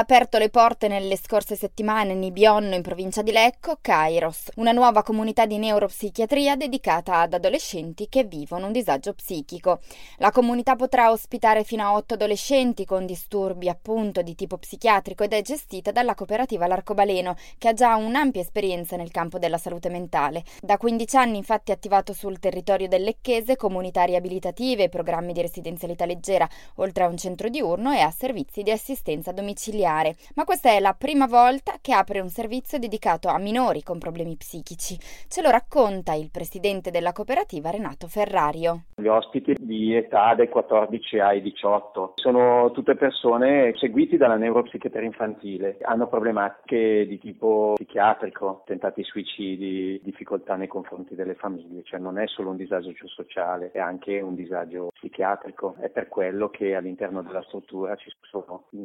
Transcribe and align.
aperto 0.00 0.38
le 0.38 0.48
porte 0.48 0.88
nelle 0.88 1.18
scorse 1.18 1.56
settimane 1.56 2.14
Nibionno 2.14 2.74
in 2.74 2.80
provincia 2.80 3.20
di 3.20 3.32
Lecco, 3.32 3.76
Kairos, 3.82 4.48
una 4.56 4.72
nuova 4.72 5.02
comunità 5.02 5.44
di 5.44 5.58
neuropsichiatria 5.58 6.56
dedicata 6.56 7.18
ad 7.18 7.34
adolescenti 7.34 8.08
che 8.08 8.24
vivono 8.24 8.64
un 8.64 8.72
disagio 8.72 9.12
psichico. 9.12 9.80
La 10.16 10.30
comunità 10.30 10.74
potrà 10.74 11.10
ospitare 11.10 11.64
fino 11.64 11.84
a 11.84 11.92
otto 11.92 12.14
adolescenti 12.14 12.86
con 12.86 13.04
disturbi 13.04 13.68
appunto 13.68 14.22
di 14.22 14.34
tipo 14.34 14.56
psichiatrico 14.56 15.22
ed 15.22 15.34
è 15.34 15.42
gestita 15.42 15.90
dalla 15.90 16.14
cooperativa 16.14 16.66
L'Arcobaleno, 16.66 17.36
che 17.58 17.68
ha 17.68 17.74
già 17.74 17.94
un'ampia 17.96 18.40
esperienza 18.40 18.96
nel 18.96 19.10
campo 19.10 19.38
della 19.38 19.58
salute 19.58 19.90
mentale. 19.90 20.44
Da 20.62 20.78
15 20.78 21.16
anni 21.16 21.36
infatti 21.36 21.72
è 21.72 21.74
attivato 21.74 22.14
sul 22.14 22.38
territorio 22.38 22.88
del 22.88 23.02
Lecchese 23.02 23.56
comunità 23.56 24.04
riabilitative 24.04 24.88
programmi 24.88 25.34
di 25.34 25.42
residenzialità 25.42 26.06
leggera, 26.06 26.48
oltre 26.76 27.04
a 27.04 27.08
un 27.08 27.18
centro 27.18 27.50
diurno 27.50 27.92
e 27.92 28.00
a 28.00 28.10
servizi 28.10 28.62
di 28.62 28.70
assistenza 28.70 29.30
domiciliare. 29.32 29.88
Ma 30.34 30.44
questa 30.44 30.70
è 30.70 30.78
la 30.78 30.94
prima 30.96 31.26
volta 31.26 31.74
che 31.80 31.92
apre 31.92 32.20
un 32.20 32.28
servizio 32.28 32.78
dedicato 32.78 33.28
a 33.28 33.38
minori 33.38 33.82
con 33.82 33.98
problemi 33.98 34.36
psichici. 34.36 34.96
Ce 35.28 35.42
lo 35.42 35.50
racconta 35.50 36.14
il 36.14 36.30
presidente 36.30 36.90
della 36.90 37.12
cooperativa 37.12 37.70
Renato 37.70 38.06
Ferrario. 38.06 38.84
Gli 38.96 39.08
ospiti 39.08 39.56
di 39.58 39.96
età 39.96 40.34
dai 40.34 40.48
14 40.48 41.18
ai 41.18 41.42
18 41.42 42.12
sono 42.16 42.70
tutte 42.70 42.94
persone 42.94 43.72
seguiti 43.76 44.16
dalla 44.16 44.36
neuropsichiatria 44.36 45.04
infantile, 45.04 45.78
hanno 45.82 46.06
problematiche 46.06 47.06
di 47.06 47.18
tipo 47.18 47.72
psichiatrico, 47.74 48.62
tentati 48.66 49.02
suicidi, 49.02 50.00
difficoltà 50.04 50.54
nei 50.54 50.68
confronti 50.68 51.14
delle 51.14 51.34
famiglie, 51.34 51.82
cioè 51.82 51.98
non 51.98 52.18
è 52.18 52.26
solo 52.26 52.50
un 52.50 52.56
disagio 52.56 52.92
sociale, 53.06 53.70
è 53.72 53.78
anche 53.78 54.20
un 54.20 54.34
disagio 54.34 54.90
psichiatrico. 54.92 55.76
È 55.80 55.88
per 55.88 56.08
quello 56.08 56.48
che 56.50 56.74
all'interno 56.74 57.22
della 57.22 57.42
struttura 57.42 57.96
ci 57.96 58.10
sono 58.22 58.66
i 58.70 58.80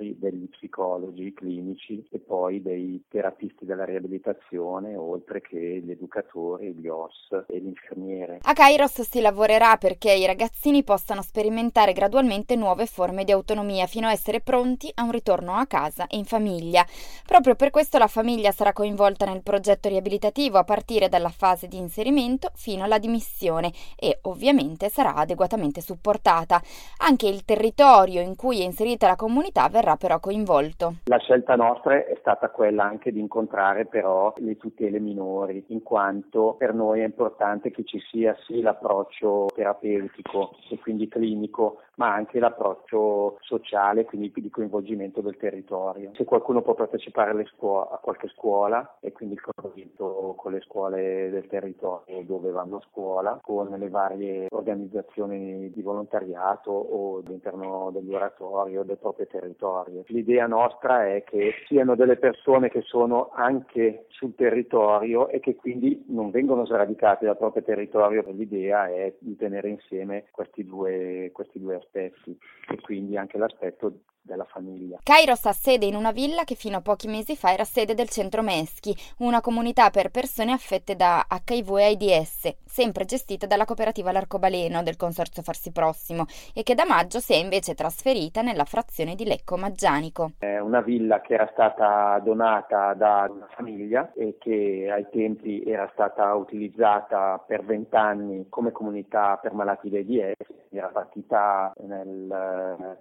neuropsichiatri, 0.00 0.16
degli 0.18 0.48
psicologi, 0.48 1.32
clinici 1.34 2.04
e 2.10 2.18
poi 2.18 2.62
dei 2.62 3.04
terapisti 3.08 3.64
della 3.64 3.84
riabilitazione, 3.84 4.96
oltre 4.96 5.40
che 5.40 5.82
gli 5.84 5.90
educatori, 5.90 6.74
gli 6.74 6.88
OS 6.88 7.44
e 7.46 7.58
l'infermiere. 7.58 8.38
A 8.42 8.52
Kairos 8.52 9.02
si 9.02 9.20
lavorerà 9.20 9.76
perché 9.76 10.12
i 10.12 10.26
ragazzini 10.26 10.82
possano 10.82 11.22
sperimentare 11.22 11.92
gradualmente 11.92 12.56
nuove 12.56 12.86
forme 12.86 13.24
di 13.24 13.32
autonomia 13.32 13.86
fino 13.86 14.06
a 14.06 14.12
essere 14.12 14.40
pronti 14.40 14.90
a 14.94 15.02
un 15.02 15.10
ritorno 15.10 15.54
a 15.54 15.66
casa 15.66 16.06
e 16.06 16.16
in 16.16 16.24
famiglia. 16.24 16.84
Proprio 17.26 17.54
per 17.54 17.70
questo 17.70 17.98
la 17.98 18.06
famiglia 18.06 18.50
sarà 18.52 18.72
coinvolta 18.72 19.26
nel 19.26 19.42
progetto 19.42 19.88
riabilitativo 19.88 20.58
a 20.58 20.64
partire 20.64 21.08
dalla 21.08 21.28
fase 21.28 21.68
di 21.68 21.76
inserimento 21.76 22.50
fino 22.54 22.84
alla 22.84 22.98
dimissione 22.98 23.72
e 23.96 24.18
ovviamente 24.22 24.88
sarà 24.88 25.14
adeguatamente 25.14 25.80
supportata. 25.80 26.62
Anche 26.98 27.28
il 27.28 27.44
territorio 27.44 28.20
in 28.20 28.36
cui 28.36 28.60
è 28.60 28.64
inserita 28.64 29.06
la 29.06 29.16
comunità 29.16 29.68
verrà 29.68 29.89
però 29.96 30.20
coinvolto. 30.20 30.94
La 31.04 31.18
scelta 31.18 31.56
nostra 31.56 31.94
è 32.04 32.16
stata 32.20 32.50
quella 32.50 32.84
anche 32.84 33.12
di 33.12 33.20
incontrare 33.20 33.86
però 33.86 34.32
le 34.38 34.56
tutele 34.56 34.98
minori, 35.00 35.64
in 35.68 35.82
quanto 35.82 36.54
per 36.58 36.74
noi 36.74 37.00
è 37.00 37.04
importante 37.04 37.70
che 37.70 37.84
ci 37.84 38.00
sia 38.10 38.36
sì 38.46 38.60
l'approccio 38.60 39.46
terapeutico 39.54 40.56
e 40.70 40.78
quindi 40.78 41.08
clinico, 41.08 41.82
ma 41.96 42.12
anche 42.12 42.38
l'approccio 42.38 43.38
sociale, 43.40 44.04
quindi 44.04 44.32
di 44.34 44.50
coinvolgimento 44.50 45.20
del 45.20 45.36
territorio. 45.36 46.12
Se 46.14 46.24
qualcuno 46.24 46.62
può 46.62 46.74
partecipare 46.74 47.44
scuole, 47.46 47.88
a 47.92 47.98
qualche 47.98 48.28
scuola 48.28 48.96
e 49.00 49.12
quindi 49.12 49.34
il 49.34 49.40
coinvolgimento 49.40 50.34
con 50.36 50.52
le 50.52 50.60
scuole 50.60 51.30
del 51.30 51.46
territorio 51.46 52.22
dove 52.24 52.50
vanno 52.50 52.76
a 52.76 52.86
scuola, 52.90 53.38
con 53.42 53.68
le 53.68 53.88
varie 53.88 54.46
organizzazioni 54.50 55.70
di 55.70 55.82
volontariato 55.82 56.70
o 56.70 57.22
all'interno 57.24 57.90
degli 57.92 58.12
oratori 58.12 58.76
o 58.76 58.82
del 58.82 58.98
proprio 58.98 59.26
territorio. 59.26 59.79
L'idea 60.06 60.46
nostra 60.46 61.06
è 61.06 61.24
che 61.24 61.52
siano 61.66 61.94
delle 61.94 62.16
persone 62.16 62.68
che 62.68 62.82
sono 62.82 63.30
anche 63.34 64.06
sul 64.08 64.34
territorio 64.34 65.28
e 65.28 65.40
che 65.40 65.56
quindi 65.56 66.04
non 66.08 66.30
vengono 66.30 66.66
sradicate 66.66 67.26
dal 67.26 67.36
proprio 67.36 67.62
territorio. 67.62 68.24
L'idea 68.28 68.88
è 68.88 69.14
di 69.18 69.36
tenere 69.36 69.68
insieme 69.68 70.26
questi 70.30 70.64
due, 70.64 71.30
questi 71.32 71.58
due 71.58 71.76
aspetti 71.76 72.36
e 72.68 72.80
quindi 72.80 73.16
anche 73.16 73.38
l'aspetto 73.38 74.00
della 74.22 74.44
famiglia. 74.44 74.98
Kairos 75.02 75.46
ha 75.46 75.52
sede 75.52 75.86
in 75.86 75.94
una 75.94 76.12
villa 76.12 76.44
che 76.44 76.54
fino 76.54 76.78
a 76.78 76.80
pochi 76.80 77.08
mesi 77.08 77.36
fa 77.36 77.52
era 77.52 77.64
sede 77.64 77.94
del 77.94 78.08
Centro 78.08 78.42
Meschi, 78.42 78.94
una 79.18 79.40
comunità 79.40 79.90
per 79.90 80.10
persone 80.10 80.52
affette 80.52 80.96
da 80.96 81.26
HIV 81.28 81.76
e 81.76 81.84
AIDS, 81.84 82.54
sempre 82.64 83.04
gestita 83.04 83.46
dalla 83.46 83.64
cooperativa 83.64 84.12
L'Arcobaleno 84.12 84.82
del 84.82 84.96
Consorzio 84.96 85.42
Farsi 85.42 85.72
Prossimo 85.72 86.26
e 86.54 86.62
che 86.62 86.74
da 86.74 86.84
maggio 86.84 87.18
si 87.20 87.32
è 87.32 87.36
invece 87.36 87.74
trasferita 87.74 88.42
nella 88.42 88.64
frazione 88.64 89.14
di 89.14 89.24
Lecco 89.24 89.56
Maggianico. 89.56 90.32
È 90.38 90.58
una 90.58 90.80
villa 90.80 91.20
che 91.20 91.34
era 91.34 91.48
stata 91.52 92.18
donata 92.22 92.94
da 92.94 93.28
una 93.30 93.48
famiglia 93.54 94.12
e 94.14 94.36
che 94.38 94.88
ai 94.90 95.06
tempi 95.10 95.62
era 95.64 95.88
stata 95.92 96.34
utilizzata 96.34 97.42
per 97.46 97.64
vent'anni 97.64 98.46
come 98.48 98.72
comunità 98.72 99.38
per 99.40 99.52
malati 99.52 99.88
di 99.90 100.20
AIDS, 100.20 100.59
era 100.70 100.88
partita 100.88 101.72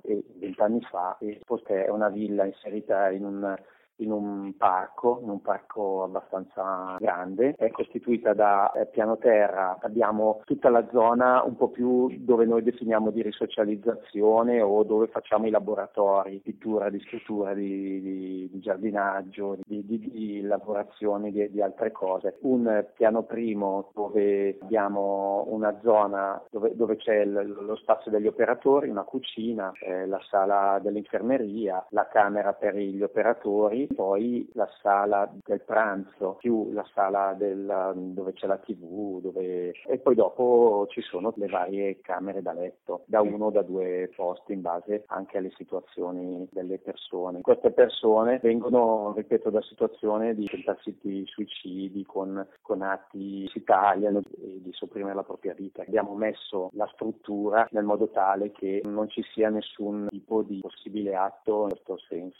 eh, 0.01 0.23
vent'anni 0.35 0.81
fa 0.81 1.17
e 1.19 1.39
è 1.85 1.89
una 1.89 2.09
villa 2.09 2.45
inserita 2.45 3.09
in 3.11 3.25
un 3.25 3.55
in 3.99 4.11
un 4.11 4.53
parco, 4.57 5.19
in 5.21 5.29
un 5.29 5.41
parco 5.41 6.03
abbastanza 6.03 6.95
grande, 6.99 7.53
è 7.57 7.69
costituita 7.71 8.33
da 8.33 8.71
eh, 8.71 8.85
piano 8.87 9.17
terra, 9.17 9.77
abbiamo 9.81 10.41
tutta 10.45 10.69
la 10.69 10.87
zona 10.91 11.43
un 11.43 11.55
po' 11.55 11.69
più 11.69 12.07
dove 12.19 12.45
noi 12.45 12.63
definiamo 12.63 13.11
di 13.11 13.21
risocializzazione 13.21 14.61
o 14.61 14.83
dove 14.83 15.07
facciamo 15.07 15.47
i 15.47 15.51
laboratori, 15.51 16.39
pittura, 16.43 16.89
di 16.89 16.99
scrittura, 16.99 17.53
di, 17.53 18.01
di, 18.01 18.49
di 18.51 18.59
giardinaggio, 18.59 19.57
di, 19.65 19.85
di 19.85 20.41
lavorazione 20.41 21.31
di, 21.31 21.61
altre 21.61 21.91
cose. 21.91 22.37
Un 22.41 22.85
piano 22.95 23.23
primo 23.23 23.91
dove 23.93 24.57
abbiamo 24.61 25.45
una 25.49 25.77
zona 25.81 26.41
dove, 26.49 26.75
dove 26.75 26.95
c'è 26.95 27.25
l, 27.25 27.65
lo 27.65 27.75
spazio 27.75 28.11
degli 28.11 28.27
operatori, 28.27 28.89
una 28.89 29.03
cucina, 29.03 29.71
eh, 29.81 30.05
la 30.07 30.19
sala 30.29 30.79
dell'infermeria, 30.81 31.85
la 31.89 32.07
camera 32.07 32.53
per 32.53 32.75
gli 32.75 33.01
operatori 33.01 33.88
poi 33.93 34.47
la 34.53 34.69
sala 34.81 35.31
del 35.45 35.61
pranzo, 35.61 36.35
più 36.39 36.71
la 36.71 36.85
sala 36.93 37.33
del, 37.33 37.93
dove 38.13 38.33
c'è 38.33 38.47
la 38.47 38.57
tv, 38.57 39.21
dove... 39.21 39.71
e 39.85 39.97
poi 39.99 40.15
dopo 40.15 40.85
ci 40.89 41.01
sono 41.01 41.33
le 41.35 41.47
varie 41.47 41.99
camere 42.01 42.41
da 42.41 42.53
letto, 42.53 43.03
da 43.05 43.21
uno 43.21 43.45
o 43.45 43.51
da 43.51 43.61
due 43.61 44.11
posti 44.15 44.53
in 44.53 44.61
base 44.61 45.03
anche 45.07 45.37
alle 45.37 45.51
situazioni 45.55 46.47
delle 46.51 46.79
persone. 46.79 47.41
Queste 47.41 47.71
persone 47.71 48.39
vengono, 48.41 49.13
ripeto, 49.15 49.49
da 49.49 49.61
situazioni 49.61 50.35
di 50.35 50.45
tentarsi 50.45 50.97
di 51.01 51.23
suicidi 51.25 52.05
con, 52.05 52.45
con 52.61 52.81
atti 52.81 53.47
si 53.49 53.63
tagliano 53.63 54.19
e 54.19 54.61
di 54.61 54.71
sopprimere 54.71 55.15
la 55.15 55.23
propria 55.23 55.53
vita. 55.53 55.81
Abbiamo 55.81 56.13
messo 56.15 56.69
la 56.73 56.89
struttura 56.93 57.67
nel 57.71 57.83
modo 57.83 58.09
tale 58.09 58.51
che 58.51 58.81
non 58.85 59.09
ci 59.09 59.23
sia 59.33 59.49
nessun 59.49 60.07
tipo 60.09 60.41
di 60.43 60.59
possibile 60.61 61.15
atto 61.15 61.63
in 61.63 61.69
questo 61.69 61.97
senso. 62.07 62.37